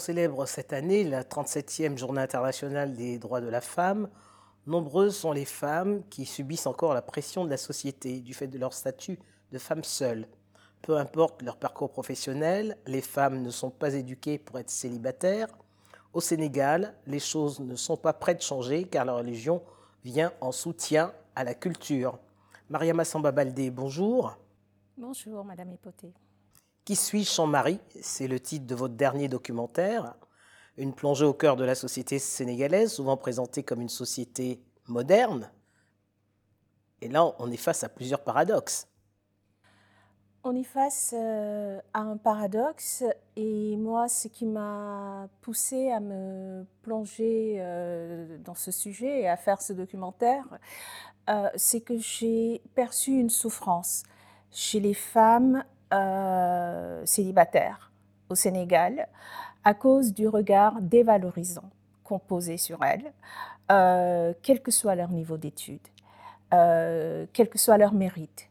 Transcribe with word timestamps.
célèbre 0.00 0.46
cette 0.46 0.72
année 0.72 1.04
la 1.04 1.22
37e 1.22 1.96
journée 1.96 2.22
internationale 2.22 2.94
des 2.94 3.18
droits 3.18 3.40
de 3.40 3.48
la 3.48 3.60
femme, 3.60 4.08
nombreuses 4.66 5.16
sont 5.16 5.32
les 5.32 5.44
femmes 5.44 6.02
qui 6.10 6.24
subissent 6.24 6.66
encore 6.66 6.94
la 6.94 7.02
pression 7.02 7.44
de 7.44 7.50
la 7.50 7.56
société 7.56 8.20
du 8.20 8.34
fait 8.34 8.48
de 8.48 8.58
leur 8.58 8.72
statut 8.72 9.18
de 9.52 9.58
femme 9.58 9.84
seule. 9.84 10.26
Peu 10.82 10.96
importe 10.96 11.42
leur 11.42 11.56
parcours 11.56 11.90
professionnel, 11.90 12.78
les 12.86 13.02
femmes 13.02 13.42
ne 13.42 13.50
sont 13.50 13.70
pas 13.70 13.94
éduquées 13.94 14.38
pour 14.38 14.58
être 14.58 14.70
célibataires. 14.70 15.48
Au 16.12 16.20
Sénégal, 16.20 16.94
les 17.06 17.20
choses 17.20 17.60
ne 17.60 17.76
sont 17.76 17.96
pas 17.96 18.12
prêtes 18.12 18.38
de 18.38 18.42
changer 18.42 18.84
car 18.84 19.04
la 19.04 19.12
religion 19.12 19.62
vient 20.02 20.32
en 20.40 20.50
soutien 20.50 21.12
à 21.36 21.44
la 21.44 21.54
culture. 21.54 22.18
Mariama 22.70 23.04
Samba 23.04 23.32
Baldé, 23.32 23.70
bonjour. 23.70 24.36
Bonjour, 24.96 25.44
Madame 25.44 25.72
Hipoté. 25.72 26.12
Qui 26.84 26.96
suis-je 26.96 27.30
sans 27.30 27.46
mari? 27.46 27.78
C'est 28.00 28.28
le 28.28 28.40
titre 28.40 28.66
de 28.66 28.74
votre 28.74 28.94
dernier 28.94 29.28
documentaire. 29.28 30.14
Une 30.76 30.94
plongée 30.94 31.26
au 31.26 31.34
cœur 31.34 31.56
de 31.56 31.64
la 31.64 31.74
société 31.74 32.18
sénégalaise, 32.18 32.92
souvent 32.92 33.16
présentée 33.16 33.62
comme 33.62 33.80
une 33.80 33.88
société 33.88 34.62
moderne. 34.86 35.50
Et 37.02 37.08
là, 37.08 37.34
on 37.38 37.50
est 37.50 37.56
face 37.56 37.84
à 37.84 37.88
plusieurs 37.88 38.24
paradoxes. 38.24 38.86
On 40.42 40.56
est 40.56 40.64
face 40.64 41.14
euh, 41.14 41.78
à 41.92 42.00
un 42.00 42.16
paradoxe 42.16 43.04
et 43.36 43.76
moi, 43.76 44.08
ce 44.08 44.26
qui 44.26 44.46
m'a 44.46 45.28
poussé 45.42 45.90
à 45.90 46.00
me 46.00 46.64
plonger 46.80 47.56
euh, 47.58 48.38
dans 48.38 48.54
ce 48.54 48.70
sujet 48.70 49.20
et 49.20 49.28
à 49.28 49.36
faire 49.36 49.60
ce 49.60 49.74
documentaire, 49.74 50.46
euh, 51.28 51.50
c'est 51.56 51.82
que 51.82 51.98
j'ai 51.98 52.62
perçu 52.74 53.10
une 53.10 53.28
souffrance 53.28 54.02
chez 54.50 54.80
les 54.80 54.94
femmes 54.94 55.62
célibataires 57.04 57.90
au 58.28 58.34
Sénégal 58.34 59.08
à 59.64 59.74
cause 59.74 60.14
du 60.14 60.28
regard 60.28 60.80
dévalorisant 60.80 61.68
qu'on 62.04 62.18
posait 62.18 62.56
sur 62.56 62.78
elles, 62.84 63.12
quel 64.42 64.62
que 64.62 64.70
soit 64.70 64.94
leur 64.94 65.10
niveau 65.10 65.36
d'études, 65.36 65.86
quel 66.50 67.48
que 67.50 67.58
soit 67.58 67.78
leur 67.78 67.92
mérite 67.92 68.50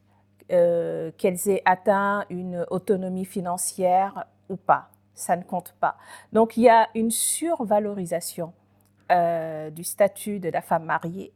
euh, 0.51 1.11
qu'elles 1.19 1.47
aient 1.47 1.61
atteint 1.65 2.25
une 2.31 2.65
autonomie 2.71 3.25
financière 3.25 4.25
ou 4.49 4.55
pas. 4.55 4.89
Ça 5.13 5.35
ne 5.35 5.43
compte 5.43 5.75
pas. 5.79 5.95
Donc 6.33 6.57
il 6.57 6.63
y 6.63 6.69
a 6.69 6.89
une 6.95 7.11
survalorisation 7.11 8.53
euh, 9.11 9.69
du 9.69 9.83
statut 9.83 10.39
de 10.39 10.49
la 10.49 10.63
femme 10.63 10.85
mariée. 10.85 11.31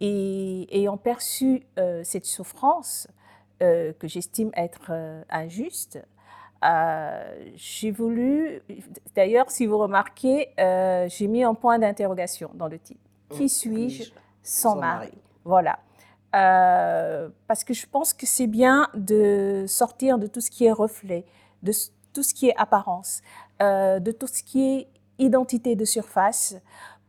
Et 0.00 0.66
ayant 0.74 0.96
perçu 0.96 1.66
euh, 1.78 2.02
cette 2.04 2.24
souffrance 2.24 3.06
que 3.60 4.08
j'estime 4.08 4.50
être 4.56 4.92
injuste, 5.30 6.00
j'ai 7.54 7.90
voulu, 7.90 8.62
d'ailleurs 9.14 9.50
si 9.50 9.66
vous 9.66 9.78
remarquez, 9.78 10.50
j'ai 10.56 11.26
mis 11.26 11.44
un 11.44 11.54
point 11.54 11.78
d'interrogation 11.78 12.50
dans 12.54 12.68
le 12.68 12.78
titre. 12.78 13.00
Qui 13.30 13.44
mmh. 13.44 13.48
suis-je 13.48 14.10
sans, 14.42 14.76
mari? 14.76 15.12
Voilà. 15.44 15.78
Euh, 16.34 17.30
parce 17.46 17.64
que 17.64 17.72
je 17.72 17.86
pense 17.86 18.12
que 18.12 18.26
c'est 18.26 18.46
bien 18.46 18.88
de 18.94 19.64
sortir 19.66 20.18
de 20.18 20.26
tout 20.26 20.40
ce 20.40 20.50
qui 20.50 20.66
est 20.66 20.72
reflet, 20.72 21.24
de 21.62 21.72
tout 22.12 22.22
ce 22.22 22.34
qui 22.34 22.48
est 22.48 22.56
apparence, 22.56 23.22
euh, 23.62 23.98
de 23.98 24.12
tout 24.12 24.26
ce 24.26 24.42
qui 24.42 24.62
est 24.62 24.88
identité 25.18 25.74
de 25.74 25.84
surface, 25.84 26.56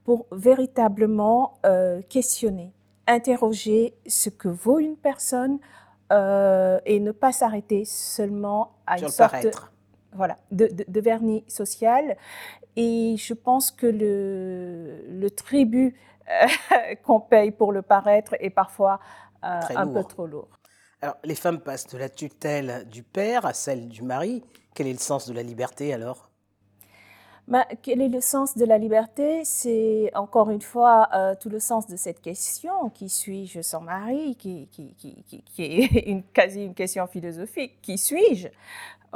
pour 0.06 0.26
véritablement 0.32 1.60
euh, 1.66 2.02
questionner, 2.10 2.74
interroger 3.08 3.94
ce 4.08 4.30
que 4.30 4.48
vaut 4.48 4.80
une 4.80 4.96
personne 4.96 5.60
et 6.12 7.00
ne 7.00 7.12
pas 7.12 7.32
s'arrêter 7.32 7.86
seulement 7.86 8.72
à 8.88 9.00
une 9.00 9.10
sorte 9.10 9.46
voilà, 10.14 10.38
de, 10.52 10.70
de, 10.88 11.02
vernis 11.02 11.44
social. 11.48 12.18
Et 12.76 13.16
je 13.18 13.34
pense 13.34 13.72
que 13.72 13.86
le, 13.86 15.04
le 15.08 15.30
tribut 15.30 15.96
qu'on 17.04 17.20
paye 17.20 17.52
pour 17.52 17.72
le 17.72 17.82
paraître 17.82 18.36
est 18.40 18.50
parfois 18.50 19.00
euh, 19.44 19.60
un 19.76 19.88
peu 19.88 20.04
trop 20.04 20.28
lourd. 20.28 20.50
Alors, 21.02 21.18
les 21.24 21.36
femmes 21.36 21.62
passent 21.62 21.88
de 21.88 21.98
la 21.98 22.10
tutelle 22.10 22.86
du 22.90 23.04
père 23.04 23.46
à 23.46 23.54
celle 23.54 23.88
du 23.88 24.02
mari. 24.02 24.44
Quel 24.74 24.88
est 24.88 24.94
le 24.94 25.00
sens 25.00 25.28
de 25.28 25.34
la 25.34 25.44
liberté 25.44 25.94
alors? 25.94 26.29
Bah, 27.50 27.66
quel 27.82 28.02
est 28.02 28.10
le 28.10 28.22
sens 28.22 28.56
de 28.56 28.64
la 28.64 28.78
liberté? 28.78 29.44
C'est 29.44 30.12
encore 30.16 30.50
une 30.52 30.62
fois 30.62 31.10
euh, 31.14 31.36
tout 31.40 31.50
le 31.50 31.60
sens 31.60 31.88
de 31.88 31.98
cette 31.98 32.22
question. 32.22 32.90
Qui 32.90 33.10
suis-je 33.10 33.62
sans 33.62 33.82
mari 33.82 34.36
qui, 34.36 34.68
qui, 34.72 34.94
qui, 34.96 35.24
qui, 35.26 35.64
est 35.64 36.08
une, 36.08 36.24
quasi 36.24 36.64
une 36.64 36.74
question 36.76 37.08
philosophique. 37.08 37.82
Qui 37.82 37.98
suis-je? 37.98 38.48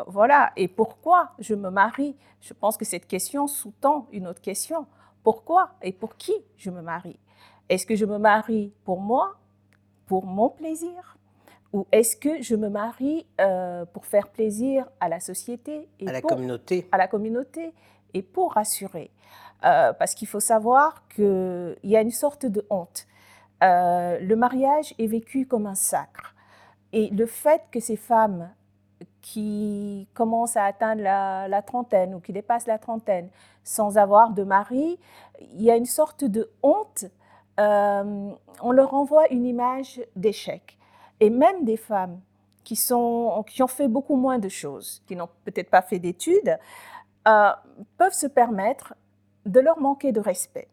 Voilà. 0.08 0.52
Et 0.58 0.68
pourquoi 0.68 1.32
je 1.40 1.54
me 1.56 1.70
marie? 1.70 2.16
Je 2.42 2.54
pense 2.54 2.76
que 2.76 2.86
cette 2.86 3.08
question 3.08 3.48
sous-tend 3.48 4.08
une 4.12 4.28
autre 4.28 4.42
question 4.42 4.88
pourquoi 5.24 5.70
et 5.82 5.94
pour 5.94 6.18
qui 6.18 6.34
je 6.58 6.70
me 6.70 6.82
marie? 6.82 7.18
Est-ce 7.70 7.86
que 7.86 7.96
je 7.96 8.06
me 8.06 8.18
marie 8.18 8.74
pour 8.84 9.00
moi, 9.00 9.36
pour 10.06 10.26
mon 10.26 10.50
plaisir? 10.50 11.18
Ou 11.72 11.88
est-ce 11.92 12.16
que 12.16 12.42
je 12.42 12.56
me 12.56 12.70
marie 12.70 13.26
euh, 13.42 13.86
pour 13.86 14.06
faire 14.06 14.28
plaisir 14.28 14.88
à 15.00 15.10
la 15.10 15.20
société 15.20 15.88
et 16.00 16.08
à 16.08 16.12
la 16.12 16.22
communauté? 16.22 16.88
À 16.92 16.98
la 16.98 17.08
communauté? 17.08 17.74
Et 18.14 18.22
pour 18.22 18.54
rassurer. 18.54 19.12
Euh, 19.66 19.94
parce 19.94 20.14
qu'il 20.14 20.28
faut 20.28 20.42
savoir 20.42 21.08
qu'il 21.08 21.78
y 21.84 21.96
a 21.96 22.02
une 22.02 22.12
sorte 22.12 22.46
de 22.46 22.66
honte. 22.70 23.08
Euh, 23.64 24.20
le 24.20 24.36
mariage 24.36 24.94
est 25.00 25.08
vécu 25.08 25.46
comme 25.46 25.68
un 25.68 25.76
sacre. 25.76 26.36
Et 26.92 27.10
le 27.10 27.26
fait 27.26 27.62
que 27.72 27.80
ces 27.80 27.96
femmes 27.96 28.50
qui 29.22 30.10
commencent 30.14 30.58
à 30.58 30.66
atteindre 30.66 31.02
la, 31.02 31.62
trentaine 31.62 32.14
ou 32.14 32.20
qui 32.20 32.34
dépassent 32.34 32.68
la 32.68 32.78
trentaine 32.78 33.30
sans 33.64 33.98
avoir 33.98 34.32
de 34.32 34.44
mari, 34.44 35.00
il 35.54 35.62
y 35.62 35.72
a 35.72 35.78
une 35.78 35.86
sorte 35.86 36.26
de 36.26 36.52
honte. 36.62 37.06
Euh, 37.60 38.32
on 38.62 38.72
leur 38.72 38.94
envoie 38.94 39.32
une 39.32 39.46
image 39.46 40.02
d'échec. 40.18 40.78
Et 41.22 41.30
même 41.30 41.64
des 41.64 41.78
femmes 41.78 42.20
qui, 42.66 42.76
sont, 42.76 43.44
qui 43.48 43.64
ont 43.64 43.68
fait 43.68 43.88
beaucoup 43.88 44.18
moins 44.18 44.40
de 44.40 44.50
choses, 44.50 45.02
qui 45.08 45.16
n'ont 45.16 45.30
peut-être 45.46 45.70
pas 45.70 45.82
fait 45.82 46.00
d'études, 46.00 46.60
euh, 47.28 47.52
peuvent 47.98 48.14
se 48.14 48.28
permettre 48.28 48.96
de 49.46 49.60
leur 49.60 49.80
manquer 49.80 50.12
de 50.12 50.20
respect. 50.20 50.68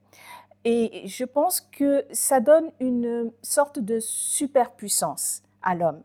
Et 0.64 1.06
je 1.06 1.24
pense 1.24 1.60
que 1.60 2.04
ça 2.12 2.40
donne 2.40 2.70
une 2.80 3.32
sorte 3.42 3.78
de 3.78 3.98
superpuissance 4.00 5.42
à 5.62 5.74
l'homme. 5.74 6.02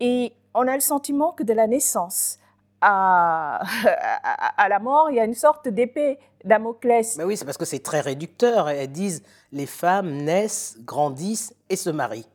Et 0.00 0.32
on 0.54 0.66
a 0.66 0.74
le 0.74 0.80
sentiment 0.80 1.32
que 1.32 1.42
de 1.42 1.52
la 1.52 1.66
naissance 1.66 2.38
à, 2.80 3.62
à, 4.56 4.68
la 4.68 4.78
mort, 4.78 5.10
il 5.10 5.16
y 5.16 5.20
a 5.20 5.24
une 5.24 5.34
sorte 5.34 5.68
d'épée 5.68 6.18
Damoclès. 6.44 7.16
Mais 7.18 7.24
oui, 7.24 7.36
c'est 7.36 7.44
parce 7.44 7.58
que 7.58 7.64
c'est 7.64 7.80
très 7.80 8.00
réducteur. 8.00 8.68
Elles 8.68 8.90
disent 8.90 9.22
les 9.52 9.66
femmes 9.66 10.10
naissent, 10.10 10.76
grandissent 10.80 11.54
et 11.68 11.76
se 11.76 11.90
marient. 11.90 12.28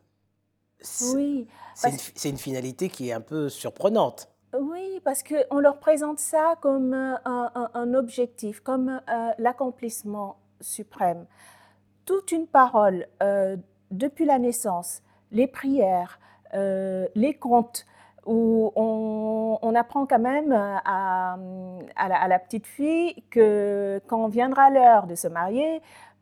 Oui. 1.13 1.47
C'est 1.75 2.29
une, 2.29 2.37
finalité 2.37 2.89
qui 2.89 3.09
est 3.09 3.13
un 3.13 3.21
peu 3.21 3.49
surprenante. 3.49 4.29
Parce 5.07 5.23
qu'on 5.23 5.59
leur 5.59 5.77
présente 5.77 6.19
ça 6.19 6.55
comme 6.59 6.93
euh, 6.93 7.15
un, 7.25 7.93
objectif, 7.93 8.59
comme 8.59 8.99
euh, 9.09 9.29
l'accomplissement 9.37 10.35
suprême. 10.59 11.25
Toute 12.03 12.33
une 12.33 12.45
parole, 12.45 13.07
euh, 13.23 13.55
depuis 13.89 14.25
la 14.25 14.37
naissance, 14.37 15.01
les 15.31 15.47
prières, 15.47 16.19
les 16.53 17.37
contes, 17.39 17.85
où 18.25 18.73
on, 18.75 19.75
apprend 19.75 20.05
quand 20.07 20.19
même 20.19 20.51
à, 20.51 21.37
la, 22.27 22.39
petite 22.39 22.67
fille 22.67 23.23
que 23.29 24.01
quand 24.07 24.27
viendra 24.27 24.69
l'heure 24.71 25.07
de 25.07 25.15
se 25.15 25.29
marier, 25.29 25.81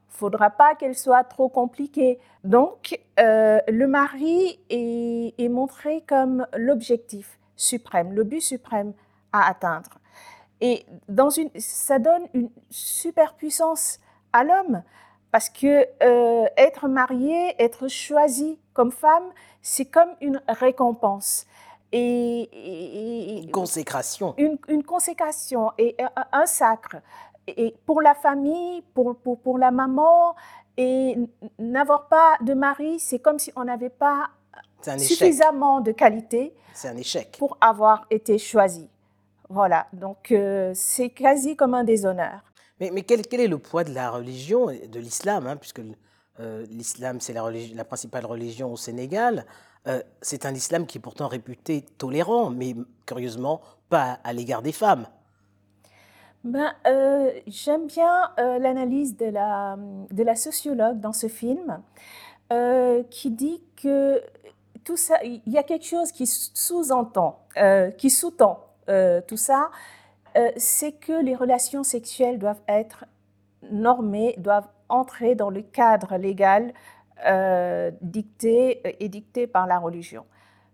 faudra 0.10 0.52
pas 0.52 0.76
qu'elle 0.76 0.96
soit 0.96 1.24
trop 1.24 1.50
compliquée. 1.50 2.20
Donc, 2.44 3.00
le 3.18 3.86
mari 3.88 4.60
est, 4.70 5.50
montré 5.50 6.04
comme 6.08 6.46
l'objectif 6.56 7.40
suprême, 7.56 8.14
le 8.14 8.24
but 8.24 8.42
suprême 8.42 8.94
à 9.32 9.48
atteindre. 9.50 10.00
Et 10.62 10.86
dans 11.10 11.30
une, 11.30 11.50
ça 11.58 12.00
donne 12.00 12.28
une 12.34 12.50
superpuissance 12.70 14.00
à 14.32 14.44
l'homme 14.44 14.84
parce 15.32 15.50
que 15.50 15.86
euh, 16.02 16.46
être 16.58 16.88
marié, 16.88 17.56
être 17.62 17.90
choisi 17.90 18.58
comme 18.74 18.92
femme, 18.92 19.32
c'est 19.62 19.86
comme 19.86 20.10
une 20.22 20.42
récompense 20.48 21.46
et, 21.92 23.42
une 23.44 23.52
consécration. 23.52 24.34
Une, 24.38 24.84
consécration 24.84 25.72
et 25.78 25.96
un, 26.32 26.46
sacre. 26.46 26.98
Et 27.48 27.76
pour 27.86 28.02
la 28.02 28.16
famille, 28.16 28.82
pour, 28.94 29.16
pour, 29.18 29.40
pour 29.40 29.58
la 29.58 29.72
maman, 29.72 30.36
et 30.78 31.18
n'avoir 31.58 32.08
pas 32.08 32.38
de 32.42 32.54
mari, 32.54 33.00
c'est 33.00 33.20
comme 33.20 33.40
si 33.40 33.52
on 33.56 33.64
n'avait 33.64 33.90
pas 33.90 34.30
suffisamment 34.98 35.82
de 35.82 35.92
qualité 35.92 36.54
c'est 36.74 36.88
un 36.88 36.98
échec. 36.98 37.36
pour 37.38 37.58
avoir 37.62 38.06
été 38.10 38.38
choisi. 38.38 38.90
Voilà, 39.50 39.88
donc 39.94 40.32
euh, 40.32 40.72
c'est 40.74 41.10
quasi 41.10 41.56
comme 41.56 41.74
un 41.74 41.84
déshonneur. 41.84 42.42
Mais, 42.80 42.90
mais 42.92 43.04
quel, 43.04 43.22
quel, 43.28 43.42
est 43.42 43.48
le 43.48 43.60
poids 43.60 43.84
de 43.84 43.94
la 43.94 44.10
religion, 44.10 44.68
de 44.68 45.00
l'islam, 45.00 45.48
hein, 45.48 45.56
puisque 45.56 45.82
euh, 46.40 46.66
l'islam 46.70 47.22
c'est 47.22 47.34
la, 47.34 47.44
la, 47.74 47.86
principale 47.86 48.26
religion 48.26 48.74
au 48.74 48.78
Sénégal 48.78 49.46
euh, 49.88 50.02
c'est 50.22 50.46
un 50.46 50.54
islam 50.54 50.86
qui 50.88 50.98
est 50.98 51.02
pourtant 51.02 51.28
réputé 51.28 51.84
tolérant, 51.98 52.50
mais 52.50 52.76
curieusement 53.06 53.62
pas 53.90 54.20
à 54.24 54.34
l'égard 54.34 54.62
des 54.62 54.72
femmes. 54.72 55.06
ben, 56.44 56.74
euh, 56.88 57.32
J'aime 57.48 57.86
bien 57.86 58.32
euh, 58.40 58.58
l'analyse 58.58 59.16
de 59.16 59.28
la, 59.28 59.78
de 60.12 60.24
la 60.24 60.36
sociologue 60.36 61.00
dans 61.00 61.14
ce 61.14 61.28
film 61.28 61.82
euh, 62.52 63.04
qui 63.12 63.30
dit 63.30 63.62
que 63.82 64.22
il 65.24 65.42
y 65.46 65.58
a 65.58 65.64
quelque 65.64 65.86
chose 65.86 66.12
qui 66.12 66.28
sous-entend, 66.28 67.40
qui 67.98 68.10
sous-tend 68.10 68.60
tout 69.28 69.38
ça, 69.38 69.72
c'est 70.58 70.92
que 70.94 71.24
les 71.24 71.36
relations 71.36 71.84
sexuelles 71.84 72.40
doivent 72.40 72.62
être 72.68 73.06
normées, 73.72 74.36
doivent 74.38 74.68
entrer 74.90 75.36
dans 75.36 75.50
le 75.50 75.62
cadre 75.62 76.18
légal 76.18 76.74
dicté, 78.02 79.04
édicté 79.04 79.48
par 79.48 79.66
la 79.66 79.80
religion. 79.80 80.26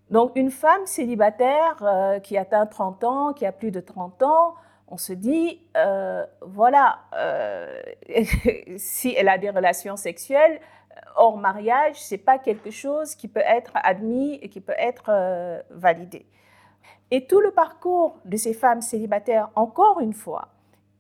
Donc 0.10 0.34
une 0.36 0.52
femme 0.52 0.86
célibataire 0.86 2.20
qui 2.24 2.38
atteint 2.38 2.66
30 2.66 3.04
ans, 3.04 3.34
qui 3.34 3.46
a 3.46 3.52
plus 3.52 3.72
de 3.72 3.80
30 3.80 4.24
ans, 4.24 4.56
on 4.92 4.98
se 4.98 5.14
dit, 5.14 5.62
euh, 5.78 6.26
voilà, 6.42 7.00
euh, 7.16 7.82
si 8.78 9.16
elle 9.18 9.30
a 9.30 9.38
des 9.38 9.50
relations 9.50 9.96
sexuelles 9.96 10.60
hors 11.16 11.38
mariage, 11.38 12.02
c'est 12.02 12.18
pas 12.18 12.38
quelque 12.38 12.72
chose 12.72 13.16
qui 13.16 13.28
peut 13.28 13.44
être 13.46 13.72
admis 13.76 14.36
et 14.42 14.50
qui 14.50 14.62
peut 14.62 14.76
être 14.78 15.06
euh, 15.10 15.62
validé. 15.70 16.26
Et 17.12 17.26
tout 17.28 17.42
le 17.42 17.52
parcours 17.52 18.18
de 18.26 18.38
ces 18.38 18.54
femmes 18.54 18.82
célibataires, 18.82 19.50
encore 19.56 20.00
une 20.00 20.14
fois, 20.14 20.48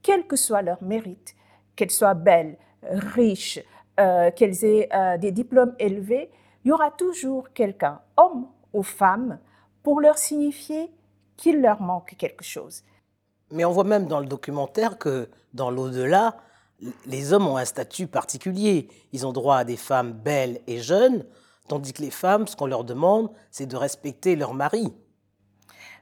quel 0.01 0.27
que 0.27 0.35
soit 0.35 0.61
leur 0.61 0.81
mérite, 0.83 1.35
qu'elles 1.75 1.91
soient 1.91 2.13
belles, 2.13 2.57
riches, 2.83 3.59
qu'elles 4.35 4.65
aient 4.65 4.89
des 5.19 5.31
diplômes 5.31 5.75
élevés, 5.77 6.31
il 6.63 6.69
y 6.69 6.71
aura 6.71 6.91
toujours 6.91 7.53
quelqu'un, 7.53 8.01
homme 8.17 8.47
ou 8.73 8.83
femme, 8.83 9.39
pour 9.83 10.01
leur 10.01 10.17
signifier 10.17 10.91
qu'il 11.37 11.61
leur 11.61 11.81
manque 11.81 12.15
quelque 12.17 12.43
chose. 12.43 12.83
Mais 13.51 13.65
on 13.65 13.71
voit 13.71 13.83
même 13.83 14.07
dans 14.07 14.19
le 14.19 14.27
documentaire 14.27 14.97
que 14.97 15.29
dans 15.53 15.71
l'au-delà, 15.71 16.37
les 17.05 17.33
hommes 17.33 17.47
ont 17.47 17.57
un 17.57 17.65
statut 17.65 18.07
particulier. 18.07 18.87
Ils 19.11 19.25
ont 19.25 19.31
droit 19.31 19.57
à 19.57 19.63
des 19.63 19.77
femmes 19.77 20.13
belles 20.13 20.59
et 20.67 20.79
jeunes, 20.79 21.25
tandis 21.67 21.93
que 21.93 22.01
les 22.01 22.11
femmes, 22.11 22.47
ce 22.47 22.55
qu'on 22.55 22.65
leur 22.65 22.83
demande, 22.83 23.31
c'est 23.51 23.65
de 23.65 23.75
respecter 23.77 24.35
leur 24.35 24.53
mari. 24.53 24.93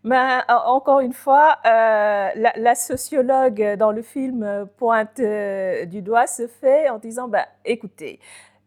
Mais 0.03 0.15
ben, 0.15 0.43
encore 0.65 1.01
une 1.01 1.13
fois, 1.13 1.57
euh, 1.65 2.29
la, 2.35 2.75
sociologue 2.75 3.75
dans 3.77 3.91
le 3.91 4.01
film 4.01 4.67
pointe 4.77 5.19
euh, 5.19 5.85
du 5.85 6.01
doigt 6.01 6.25
ce 6.25 6.47
fait 6.47 6.89
en 6.89 6.99
disant, 6.99 7.27
ben, 7.27 7.45
écoutez, 7.65 8.19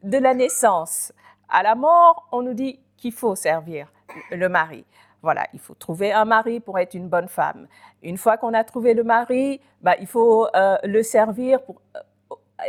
de 0.03 0.19
la 0.19 0.35
naissance 0.35 1.13
à 1.49 1.63
la 1.63 1.75
mort, 1.75 2.29
on 2.33 2.43
nous 2.43 2.55
dit 2.55 2.81
qu'il 2.99 3.13
faut 3.13 3.35
servir 3.35 3.91
le 4.31 4.49
mari. 4.49 4.85
Voilà, 5.23 5.47
il 5.53 5.61
faut 5.61 5.75
trouver 5.75 6.13
un 6.13 6.25
mari 6.25 6.59
pour 6.59 6.79
être 6.81 6.95
une 6.95 7.09
bonne 7.09 7.29
femme. 7.29 7.69
Une 8.03 8.17
fois 8.17 8.37
qu'on 8.37 8.55
a 8.55 8.65
trouvé 8.65 8.93
le 8.93 9.05
mari, 9.05 9.61
bah, 9.81 9.95
il 10.01 10.09
faut 10.09 10.49
euh, 10.55 10.77
le 10.83 11.03
servir 11.05 11.63
pour 11.63 11.81
euh, 11.97 12.01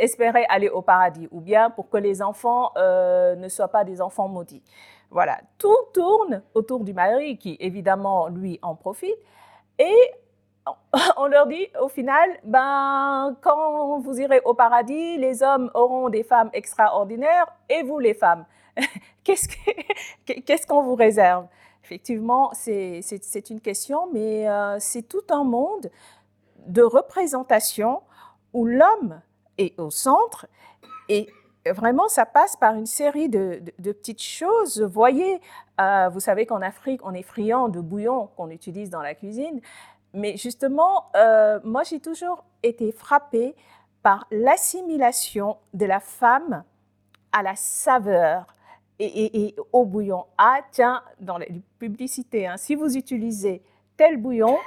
espérer 0.00 0.46
aller 0.48 0.68
au 0.68 0.80
paradis 0.80 1.28
ou 1.32 1.40
bien 1.40 1.70
pour 1.70 1.88
que 1.90 1.96
les 1.96 2.22
enfants 2.22 2.70
euh, 2.76 3.34
ne 3.34 3.48
soient 3.48 3.68
pas 3.68 3.82
des 3.82 4.00
enfants 4.00 4.28
maudits. 4.28 4.62
Voilà, 5.10 5.38
tout 5.58 5.76
tourne 5.92 6.42
autour 6.54 6.84
du 6.84 6.92
mari 6.92 7.38
qui 7.38 7.56
évidemment 7.58 8.28
lui 8.28 8.60
en 8.62 8.76
profite 8.76 9.16
et 9.78 10.10
on 11.16 11.26
leur 11.26 11.46
dit 11.48 11.66
au 11.80 11.88
final, 11.88 12.30
ben, 12.44 13.36
quand 13.40 13.98
vous 13.98 14.20
irez 14.20 14.40
au 14.44 14.54
paradis, 14.54 15.18
les 15.18 15.42
hommes 15.42 15.70
auront 15.74 16.08
des 16.08 16.22
femmes 16.22 16.50
extraordinaires 16.52 17.46
et 17.68 17.82
vous 17.82 17.98
les 17.98 18.14
femmes. 18.14 18.44
Qu'est-ce 19.24 20.66
qu'on 20.66 20.82
vous 20.82 20.94
réserve? 20.94 21.46
Effectivement, 21.84 22.50
c'est 22.54 23.50
une 23.50 23.60
question, 23.60 24.08
mais 24.10 24.48
euh, 24.48 24.78
c'est 24.80 25.02
tout 25.02 25.24
un 25.28 25.44
monde 25.44 25.90
de 26.66 26.82
représentation 26.82 28.00
où 28.54 28.64
l'homme 28.64 29.20
est 29.58 29.78
au 29.78 29.90
centre 29.90 30.46
et 31.10 31.28
vraiment, 31.66 32.08
ça 32.08 32.24
passe 32.24 32.56
par 32.56 32.74
une 32.74 32.86
série 32.86 33.28
de, 33.28 33.62
petites 33.82 34.22
choses. 34.22 34.80
Voyez, 34.80 35.42
euh, 35.78 36.08
vous 36.08 36.20
savez 36.20 36.46
qu'en 36.46 36.62
Afrique, 36.62 37.00
on 37.04 37.12
est 37.12 37.22
friand 37.22 37.68
de 37.68 37.80
bouillon 37.80 38.28
qu'on 38.36 38.48
utilise 38.48 38.88
dans 38.88 39.02
la 39.02 39.14
cuisine. 39.14 39.60
Mais 40.14 40.38
justement, 40.38 41.10
euh, 41.16 41.60
moi, 41.64 41.82
j'ai 41.82 42.00
toujours 42.00 42.44
été 42.62 42.92
frappée 42.92 43.54
par 44.02 44.26
l'assimilation 44.30 45.58
de 45.74 45.84
la 45.84 46.00
femme 46.00 46.64
à 47.32 47.42
la 47.42 47.56
saveur 47.56 48.54
et, 48.98 49.54
au 49.72 49.84
bouillon. 49.84 50.24
Ah, 50.38 50.60
tiens, 50.70 51.02
dans 51.20 51.38
les 51.38 51.50
publicités, 51.78 52.46
hein, 52.46 52.56
si 52.56 52.74
vous 52.74 52.96
utilisez 52.96 53.62
tel 53.96 54.16
bouillon, 54.16 54.58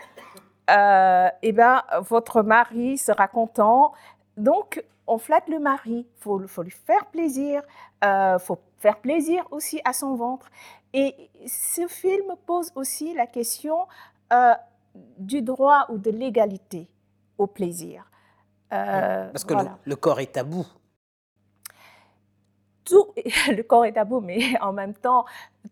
euh, 0.69 1.29
eh 1.41 1.51
ben, 1.51 1.81
votre 2.01 2.41
mari 2.41 2.97
sera 2.97 3.27
content. 3.27 3.93
Donc, 4.35 4.83
on 5.07 5.17
flatte 5.17 5.47
le 5.47 5.59
mari, 5.59 6.05
il 6.09 6.21
faut, 6.21 6.45
faut, 6.47 6.63
lui 6.63 6.71
faire 6.71 7.05
plaisir, 7.05 7.61
il 8.03 8.07
euh, 8.07 8.39
faut 8.39 8.59
faire 8.77 8.97
plaisir 8.97 9.45
aussi 9.51 9.79
à 9.85 9.93
son 9.93 10.15
ventre. 10.15 10.49
Et 10.93 11.29
ce 11.45 11.87
film 11.87 12.35
pose 12.45 12.71
aussi 12.75 13.13
la 13.13 13.27
question 13.27 13.87
euh, 14.33 14.53
du 15.17 15.41
droit 15.41 15.85
ou 15.89 15.97
de 15.97 16.11
l'égalité 16.11 16.89
au 17.37 17.47
plaisir. 17.47 18.09
Parce 18.69 19.45
que 19.45 19.53
le, 19.85 19.95
corps 19.95 20.19
est 20.19 20.33
tabou 20.33 20.65
tout, 22.87 23.07
le 23.51 23.61
corps 23.61 23.85
est 23.85 23.93
tabou, 23.93 24.21
mais 24.21 24.39
en 24.61 24.73
même 24.73 24.93
temps, 24.93 25.25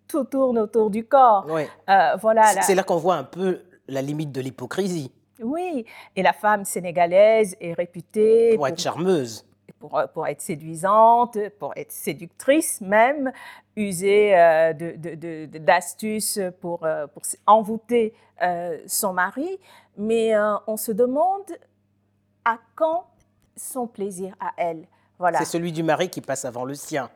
tout 0.07 0.25
tourne 0.25 0.59
autour 0.59 0.89
du 0.89 1.05
corps. 1.05 1.47
Euh, 1.49 2.15
voilà. 2.21 2.61
C'est 2.61 2.75
là 2.75 2.83
qu'on 2.83 2.97
voit 2.97 3.15
un 3.15 3.23
peu 3.23 3.61
la 3.87 4.01
limite 4.01 4.31
de 4.31 4.41
l'hypocrisie. 4.41 5.11
Oui, 5.41 5.85
et 6.15 6.23
la 6.23 6.33
femme 6.33 6.63
sénégalaise 6.63 7.57
est 7.59 7.73
réputée 7.73 8.55
pour, 8.55 8.67
être 8.67 8.79
charmeuse. 8.79 9.45
Pour, 9.79 9.97
euh, 9.97 10.07
pour, 10.07 10.27
être 10.27 10.41
séduisante, 10.41 11.37
pour 11.59 11.73
être 11.75 11.91
séductrice 11.91 12.79
même, 12.79 13.31
user 13.75 14.33
euh, 14.37 14.73
d'astuces 15.47 16.39
pour, 16.61 16.79
pour 16.79 17.23
envoûter 17.45 18.13
son 18.87 19.13
mari. 19.13 19.59
Mais 19.97 20.33
on 20.67 20.77
se 20.77 20.91
demande 20.91 21.51
à 22.45 22.57
quand 22.75 23.07
son 23.57 23.87
plaisir 23.87 24.35
à 24.39 24.51
elle 24.57 24.87
c'est 25.37 25.45
celui 25.45 25.71
du 25.71 25.83
mari 25.83 26.09
qui 26.09 26.21
passe 26.21 26.45
avant 26.45 26.65
le 26.65 26.75
sien. 26.75 27.09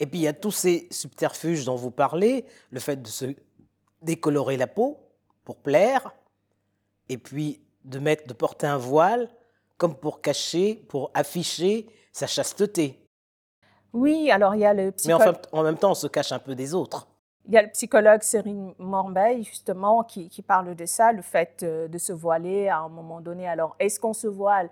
Et 0.00 0.06
puis 0.06 0.18
il 0.20 0.22
y 0.22 0.28
a 0.28 0.32
tous 0.32 0.50
ces 0.50 0.88
subterfuges 0.90 1.64
dont 1.64 1.76
vous 1.76 1.90
parlez, 1.90 2.44
le 2.70 2.80
fait 2.80 2.96
de 2.96 3.08
se 3.08 3.26
décolorer 4.02 4.56
la 4.56 4.66
peau 4.66 4.98
pour 5.44 5.56
plaire, 5.56 6.12
et 7.08 7.18
puis 7.18 7.60
de 7.84 7.98
mettre, 7.98 8.26
de 8.26 8.32
porter 8.32 8.66
un 8.66 8.78
voile 8.78 9.28
comme 9.76 9.94
pour 9.94 10.20
cacher, 10.20 10.74
pour 10.88 11.10
afficher 11.14 11.86
sa 12.12 12.26
chasteté. 12.26 13.00
Oui, 13.92 14.30
alors 14.30 14.54
il 14.54 14.60
y 14.60 14.64
a 14.64 14.74
le 14.74 14.92
psychologue. 14.92 15.36
Mais 15.52 15.58
en, 15.58 15.62
même 15.62 15.76
temps, 15.76 15.90
on 15.90 15.94
se 15.94 16.06
cache 16.06 16.32
un 16.32 16.38
peu 16.38 16.54
des 16.54 16.74
autres. 16.74 17.08
Il 17.46 17.52
y 17.52 17.58
a 17.58 17.62
le 17.62 17.68
psychologue 17.70 18.22
Cyril 18.22 18.72
Morbeil, 18.78 19.44
justement, 19.44 20.02
qui, 20.02 20.28
qui, 20.28 20.40
parle 20.40 20.74
de 20.74 20.86
ça, 20.86 21.12
le 21.12 21.20
fait 21.20 21.62
euh, 21.62 21.88
de 21.88 21.98
se 21.98 22.12
voiler 22.12 22.68
à 22.68 22.78
un 22.78 22.88
moment 22.88 23.20
donné. 23.20 23.46
Alors, 23.46 23.76
est-ce 23.78 24.00
qu'on 24.00 24.14
se 24.14 24.26
voile? 24.26 24.70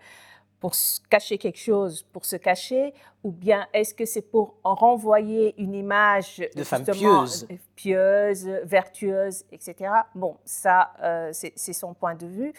Pour 0.62 0.74
cacher 1.10 1.38
quelque 1.38 1.58
chose, 1.58 2.04
pour 2.12 2.24
se 2.24 2.36
cacher, 2.36 2.94
ou 3.24 3.32
bien 3.32 3.66
est-ce 3.72 3.92
que 3.92 4.04
c'est 4.04 4.22
pour 4.22 4.54
renvoyer 4.62 5.60
une 5.60 5.74
image 5.74 6.40
de 6.54 6.62
femme 6.62 6.84
pieuse. 6.84 7.48
pieuse, 7.74 8.46
vertueuse, 8.62 9.44
etc. 9.50 9.90
Bon, 10.14 10.36
ça, 10.44 10.92
euh, 11.02 11.30
c'est 11.32 11.72
son 11.72 11.94
point 11.94 12.14
de 12.14 12.28
vue. 12.28 12.52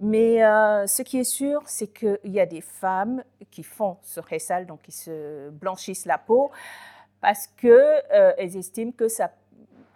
Mais 0.00 0.44
euh, 0.44 0.86
ce 0.86 1.00
qui 1.00 1.18
est 1.18 1.24
sûr, 1.24 1.62
c'est 1.64 1.86
qu'il 1.86 2.18
y 2.24 2.40
a 2.40 2.44
des 2.44 2.60
femmes 2.60 3.24
qui 3.50 3.62
font 3.62 3.96
ce 4.02 4.20
réssal, 4.20 4.66
donc 4.66 4.82
qui 4.82 4.92
se 4.92 5.48
blanchissent 5.48 6.04
la 6.04 6.18
peau, 6.18 6.50
parce 7.22 7.46
qu'elles 7.46 8.02
euh, 8.12 8.36
estiment 8.36 8.92
que 8.92 9.08
ça 9.08 9.30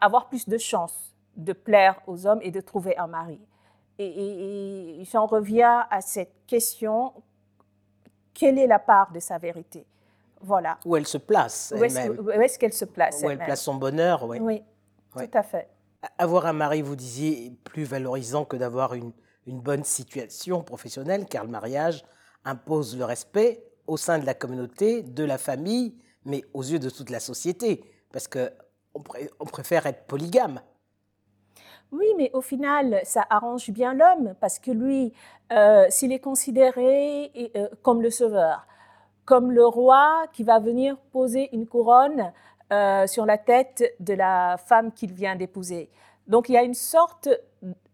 avoir 0.00 0.30
plus 0.30 0.48
de 0.48 0.56
chances 0.56 1.14
de 1.36 1.52
plaire 1.52 2.00
aux 2.06 2.26
hommes 2.26 2.40
et 2.40 2.50
de 2.50 2.62
trouver 2.62 2.96
un 2.96 3.06
mari. 3.06 3.38
Et, 3.98 4.06
et, 4.06 5.00
et 5.02 5.04
j'en 5.04 5.26
reviens 5.26 5.86
à 5.90 6.00
cette 6.00 6.32
question 6.46 7.12
quelle 8.40 8.58
est 8.58 8.66
la 8.66 8.78
part 8.78 9.12
de 9.12 9.20
sa 9.20 9.36
vérité. 9.36 9.84
Voilà. 10.40 10.78
Où 10.86 10.96
elle 10.96 11.06
se 11.06 11.18
place. 11.18 11.74
Où 11.76 11.84
est-ce 11.84 12.58
qu'elle 12.58 12.72
se 12.72 12.86
place 12.86 13.20
Où 13.22 13.28
elle 13.28 13.36
place 13.36 13.62
son 13.62 13.74
bonheur, 13.74 14.24
oui. 14.24 14.38
Oui, 14.40 14.62
tout 15.14 15.38
à 15.38 15.42
fait. 15.42 15.68
Avoir 16.16 16.46
un 16.46 16.54
mari, 16.54 16.80
vous 16.80 16.96
disiez, 16.96 17.46
est 17.46 17.50
plus 17.50 17.84
valorisant 17.84 18.46
que 18.46 18.56
d'avoir 18.56 18.94
une, 18.94 19.12
une 19.46 19.60
bonne 19.60 19.84
situation 19.84 20.62
professionnelle, 20.62 21.26
car 21.26 21.44
le 21.44 21.50
mariage 21.50 22.02
impose 22.46 22.96
le 22.96 23.04
respect 23.04 23.62
au 23.86 23.98
sein 23.98 24.18
de 24.18 24.24
la 24.24 24.32
communauté, 24.32 25.02
de 25.02 25.24
la 25.24 25.36
famille, 25.36 25.94
mais 26.24 26.42
aux 26.54 26.62
yeux 26.62 26.78
de 26.78 26.88
toute 26.88 27.10
la 27.10 27.20
société, 27.20 27.84
parce 28.10 28.26
qu'on 28.26 28.48
on 29.38 29.44
préfère 29.44 29.84
être 29.84 30.06
polygame. 30.06 30.62
Oui, 31.92 32.06
mais 32.16 32.30
au 32.34 32.40
final, 32.40 33.00
ça 33.04 33.26
arrange 33.30 33.70
bien 33.70 33.94
l'homme 33.94 34.34
parce 34.40 34.58
que 34.58 34.70
lui, 34.70 35.12
euh, 35.52 35.86
s'il 35.88 36.12
est 36.12 36.20
considéré 36.20 37.32
euh, 37.56 37.68
comme 37.82 38.00
le 38.02 38.10
sauveur, 38.10 38.66
comme 39.24 39.50
le 39.50 39.66
roi 39.66 40.24
qui 40.32 40.44
va 40.44 40.58
venir 40.58 40.96
poser 41.12 41.48
une 41.52 41.66
couronne 41.66 42.32
euh, 42.72 43.06
sur 43.06 43.26
la 43.26 43.38
tête 43.38 43.82
de 43.98 44.14
la 44.14 44.56
femme 44.56 44.92
qu'il 44.92 45.12
vient 45.12 45.34
d'épouser. 45.34 45.90
Donc 46.28 46.48
il 46.48 46.52
y 46.52 46.58
a 46.58 46.62
une 46.62 46.74
sorte 46.74 47.28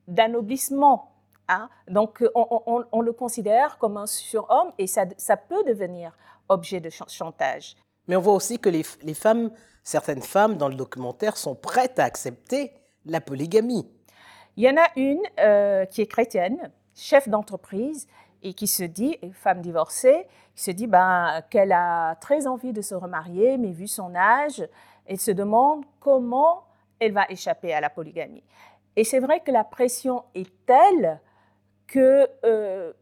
d'anoblissement 0.06 1.16
Hein. 1.48 1.68
Donc, 1.88 2.24
on, 2.34 3.00
le 3.00 3.12
considère 3.12 3.78
comme 3.78 3.96
un 3.96 4.06
surhomme 4.06 4.72
et 4.78 4.86
ça, 4.86 5.06
peut 5.36 5.62
devenir 5.64 6.12
objet 6.48 6.80
de 6.80 6.90
chantage. 6.90 7.76
Mais 8.08 8.16
on 8.16 8.20
voit 8.20 8.34
aussi 8.34 8.58
que 8.58 8.68
les, 8.68 8.82
femmes, 9.14 9.50
certaines 9.82 10.22
femmes 10.22 10.56
dans 10.56 10.68
le 10.68 10.74
documentaire 10.74 11.36
sont 11.36 11.54
prêtes 11.54 11.98
à 11.98 12.04
accepter 12.04 12.72
la 13.06 13.20
polygamie. 13.20 13.88
Il 14.56 14.64
y 14.64 14.70
en 14.70 14.76
a 14.76 14.86
une 14.96 15.22
euh, 15.40 15.84
qui 15.86 16.02
est 16.02 16.06
chrétienne, 16.06 16.70
chef 16.94 17.28
d'entreprise, 17.28 18.06
et 18.42 18.54
qui 18.54 18.66
se 18.66 18.84
dit, 18.84 19.18
femme 19.32 19.60
divorcée, 19.60 20.26
qui 20.54 20.62
se 20.62 20.70
dit 20.70 20.86
ben, 20.86 21.42
qu'elle 21.50 21.72
a 21.72 22.14
très 22.16 22.46
envie 22.46 22.72
de 22.72 22.82
se 22.82 22.94
remarier, 22.94 23.58
mais 23.58 23.72
vu 23.72 23.88
son 23.88 24.14
âge, 24.14 24.66
elle 25.06 25.18
se 25.18 25.30
demande 25.30 25.84
comment 26.00 26.64
elle 26.98 27.12
va 27.12 27.26
échapper 27.28 27.74
à 27.74 27.80
la 27.80 27.90
polygamie. 27.90 28.44
Et 28.94 29.04
c'est 29.04 29.20
vrai 29.20 29.40
que 29.40 29.50
la 29.50 29.64
pression 29.64 30.24
est 30.34 30.50
telle 30.64 31.20
qu'il 31.88 32.28
euh, 32.44 32.92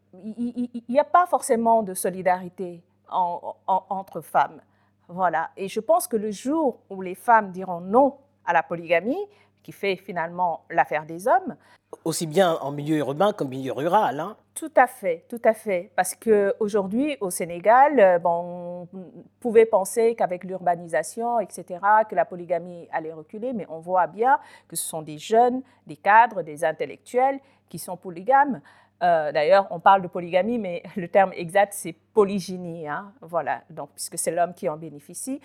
n'y 0.89 0.99
a 0.99 1.05
pas 1.05 1.27
forcément 1.27 1.83
de 1.83 1.95
solidarité 1.95 2.83
entre 3.09 4.21
femmes. 4.21 4.61
Voilà. 5.09 5.51
Et 5.57 5.69
je 5.69 5.81
pense 5.81 6.09
que 6.09 6.17
le 6.17 6.31
jour 6.31 6.81
où 6.91 7.01
les 7.01 7.15
femmes 7.15 7.53
diront 7.53 7.81
non 7.81 8.17
à 8.45 8.53
la 8.53 8.63
polygamie, 8.63 9.29
qui 9.65 9.73
fait 9.73 9.97
finalement 9.97 10.65
l'affaire 10.71 11.07
des 11.07 11.27
hommes. 11.27 11.57
Aussi 12.05 12.27
bien 12.27 12.55
en 12.61 12.71
milieu 12.71 12.99
urbain 12.99 13.33
qu'en 13.33 13.47
milieu 13.47 13.73
rural. 13.73 14.21
Hein. 14.21 14.37
Tout 14.55 14.73
à 14.77 14.87
fait, 14.87 15.25
tout 15.29 15.41
à 15.45 15.53
fait. 15.53 15.91
Parce 15.97 16.15
qu'aujourd'hui, 16.15 17.17
au 17.21 17.31
Sénégal, 17.31 17.99
euh, 17.99 18.19
bon, 18.19 18.87
on 18.93 19.15
pouvait 19.41 19.67
penser 19.67 20.15
qu'avec 20.15 20.45
l'urbanisation, 20.45 21.41
etc., 21.41 21.81
que 22.09 22.15
la 22.15 22.25
polygamie 22.25 22.89
allait 22.93 23.13
reculer, 23.13 23.53
mais 23.53 23.67
on 23.69 23.81
voit 23.81 24.07
bien 24.07 24.39
que 24.69 24.77
ce 24.77 24.85
sont 24.85 25.03
des 25.03 25.19
jeunes, 25.19 25.63
des 25.87 25.97
cadres, 25.97 26.43
des 26.43 26.65
intellectuels 26.65 27.41
qui 27.69 27.79
sont 27.79 27.97
polygames. 27.97 28.61
Euh, 29.03 29.33
d'ailleurs, 29.33 29.67
on 29.71 29.81
parle 29.81 30.03
de 30.03 30.09
polygamie, 30.09 30.59
mais 30.59 30.83
le 30.97 31.09
terme 31.09 31.33
exact, 31.35 31.73
c'est 31.73 31.95
polygynie. 32.13 32.87
Hein, 32.87 33.13
voilà, 33.23 33.63
donc, 33.71 33.91
puisque 33.95 34.19
c'est 34.19 34.31
l'homme 34.31 34.55
qui 34.55 34.69
en 34.69 34.77
bénéficie. 34.77 35.41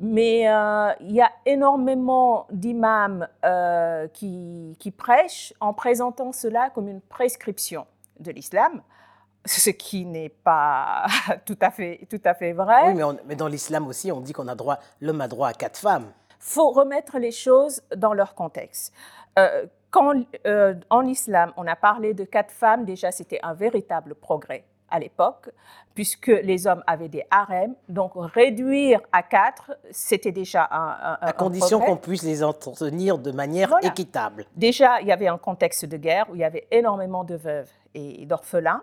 Mais 0.00 0.48
euh, 0.48 0.92
il 1.00 1.12
y 1.12 1.20
a 1.20 1.30
énormément 1.44 2.46
d'imams 2.50 3.28
euh, 3.44 4.08
qui, 4.08 4.74
qui, 4.78 4.90
prêchent 4.90 5.52
en 5.60 5.74
présentant 5.74 6.32
cela 6.32 6.70
comme 6.70 6.88
une 6.88 7.02
prescription 7.02 7.86
de 8.18 8.30
l'islam, 8.30 8.82
ce 9.44 9.68
qui 9.68 10.06
n'est 10.06 10.30
pas 10.30 11.04
tout 11.44 11.58
à 11.60 11.70
fait, 11.70 12.06
tout 12.08 12.20
à 12.24 12.32
fait 12.32 12.54
vrai. 12.54 12.94
Oui, 12.94 13.18
mais, 13.26 13.36
dans 13.36 13.46
l'islam 13.46 13.86
aussi, 13.88 14.10
on 14.10 14.20
dit 14.20 14.32
qu'on 14.32 14.48
a 14.48 14.54
droit, 14.54 14.78
l'homme 15.02 15.20
a 15.20 15.28
droit 15.28 15.48
à 15.48 15.52
quatre 15.52 15.78
femmes. 15.78 16.10
Il 16.30 16.36
faut 16.44 16.70
remettre 16.70 17.18
les 17.18 17.32
choses 17.32 17.82
dans 17.94 18.14
leur 18.14 18.34
contexte. 18.34 18.94
Euh, 19.38 19.66
quand 19.90 20.14
en 20.88 21.06
islam, 21.06 21.52
on 21.58 21.66
a 21.66 21.76
parlé 21.76 22.14
de 22.14 22.24
quatre 22.24 22.52
femmes, 22.52 22.86
déjà 22.86 23.10
c'était 23.10 23.40
un 23.42 23.52
véritable 23.52 24.14
progrès 24.14 24.64
à 24.90 24.98
l'époque, 24.98 25.50
puisque 25.94 26.28
les 26.28 26.66
hommes 26.66 26.82
avaient 26.86 27.08
des 27.08 27.24
harems. 27.30 27.74
Donc 27.88 28.12
réduire 28.14 29.00
à 29.12 29.22
quatre, 29.22 29.72
c'était 29.90 30.32
déjà 30.32 30.68
un, 30.70 31.16
un 31.20 31.28
À 31.28 31.32
condition 31.32 31.80
qu'on 31.80 31.96
puisse 31.96 32.22
les 32.22 32.42
entretenir 32.42 33.18
de 33.18 33.32
manière 33.32 33.74
équitable. 33.82 34.46
Déjà, 34.56 35.00
il 35.00 35.08
y 35.08 35.12
avait 35.12 35.28
un 35.28 35.38
contexte 35.38 35.84
de 35.84 35.96
guerre 35.96 36.28
où 36.30 36.34
il 36.34 36.40
y 36.40 36.44
avait 36.44 36.66
énormément 36.70 37.24
de 37.24 37.34
veuves 37.34 37.70
et 37.94 38.24
d'orphelins. 38.26 38.82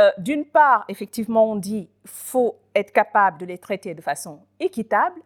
Euh, 0.00 0.10
d'une 0.18 0.44
part, 0.44 0.84
effectivement, 0.88 1.50
on 1.50 1.56
dit 1.56 1.88
faut 2.04 2.56
être 2.74 2.92
capable 2.92 3.38
de 3.38 3.46
les 3.46 3.58
traiter 3.58 3.94
de 3.94 4.02
façon 4.02 4.40
équitable. 4.60 5.20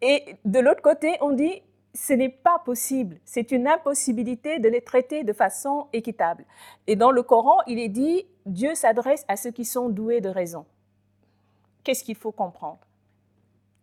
Et 0.00 0.36
de 0.44 0.60
l'autre 0.60 0.82
côté, 0.82 1.16
on 1.20 1.32
dit 1.32 1.62
ce 1.94 2.12
n'est 2.12 2.28
pas 2.28 2.58
possible. 2.58 3.20
C'est 3.24 3.52
une 3.52 3.68
impossibilité 3.68 4.58
de 4.58 4.68
les 4.68 4.80
traiter 4.80 5.22
de 5.22 5.32
façon 5.32 5.86
équitable. 5.92 6.44
Et 6.86 6.96
dans 6.96 7.12
le 7.12 7.22
Coran, 7.22 7.58
il 7.66 7.78
est 7.78 7.88
dit, 7.88 8.26
Dieu 8.46 8.74
s'adresse 8.74 9.24
à 9.28 9.36
ceux 9.36 9.52
qui 9.52 9.64
sont 9.64 9.88
doués 9.88 10.20
de 10.20 10.28
raison. 10.28 10.66
Qu'est-ce 11.84 12.02
qu'il 12.02 12.16
faut 12.16 12.32
comprendre? 12.32 12.80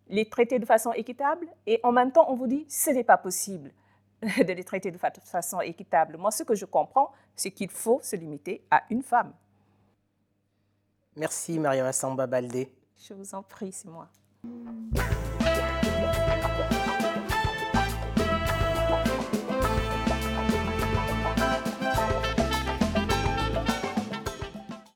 Les 0.10 0.28
traiter 0.28 0.60
de 0.60 0.66
façon 0.66 0.92
équitable 0.92 1.48
et 1.66 1.80
en 1.84 1.94
même 1.94 2.12
temps, 2.12 2.26
on 2.30 2.36
vous 2.36 2.48
dit, 2.48 2.66
ce 2.68 2.90
n'est 2.90 3.06
pas 3.06 3.18
possible 3.18 3.72
de 4.22 4.54
les 4.54 4.64
traiter 4.64 4.92
de 4.92 4.98
façon 4.98 5.62
équitable. 5.62 6.18
Moi, 6.18 6.32
ce 6.32 6.44
que 6.44 6.54
je 6.54 6.66
comprends, 6.66 7.12
c'est 7.36 7.52
qu'il 7.52 7.70
faut 7.70 8.02
se 8.04 8.18
limiter 8.18 8.66
à 8.70 8.84
une 8.90 9.04
femme. 9.04 9.32
Merci, 11.16 11.60
Maria 11.60 11.92
Samba 11.94 12.28
Baldé. 12.28 12.74
Je 12.98 13.14
vous 13.14 13.36
en 13.36 13.42
prie, 13.42 13.72
c'est 13.72 13.90
moi. 13.90 14.10